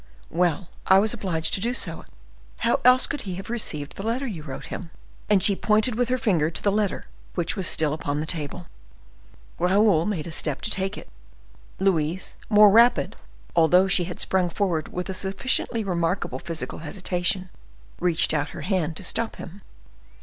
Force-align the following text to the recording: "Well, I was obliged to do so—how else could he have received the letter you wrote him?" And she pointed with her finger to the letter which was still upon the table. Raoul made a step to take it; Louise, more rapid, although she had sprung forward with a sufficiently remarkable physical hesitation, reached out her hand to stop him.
"Well, 0.31 0.69
I 0.87 0.97
was 0.97 1.13
obliged 1.13 1.53
to 1.53 1.61
do 1.61 1.75
so—how 1.75 2.81
else 2.83 3.05
could 3.05 3.21
he 3.21 3.35
have 3.35 3.51
received 3.51 3.95
the 3.97 4.03
letter 4.03 4.25
you 4.25 4.41
wrote 4.41 4.65
him?" 4.73 4.89
And 5.29 5.43
she 5.43 5.55
pointed 5.55 5.93
with 5.93 6.09
her 6.09 6.17
finger 6.17 6.49
to 6.49 6.63
the 6.63 6.71
letter 6.71 7.05
which 7.35 7.55
was 7.55 7.67
still 7.67 7.93
upon 7.93 8.19
the 8.19 8.25
table. 8.25 8.65
Raoul 9.59 10.07
made 10.07 10.25
a 10.25 10.31
step 10.31 10.61
to 10.61 10.71
take 10.71 10.97
it; 10.97 11.07
Louise, 11.79 12.35
more 12.49 12.71
rapid, 12.71 13.15
although 13.55 13.87
she 13.87 14.05
had 14.05 14.19
sprung 14.19 14.49
forward 14.49 14.87
with 14.91 15.07
a 15.07 15.13
sufficiently 15.13 15.83
remarkable 15.83 16.39
physical 16.39 16.79
hesitation, 16.79 17.51
reached 17.99 18.33
out 18.33 18.49
her 18.57 18.61
hand 18.61 18.97
to 18.97 19.03
stop 19.03 19.35
him. 19.35 19.61